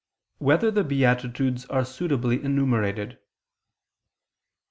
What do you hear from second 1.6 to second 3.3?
Are Suitably Enumerated?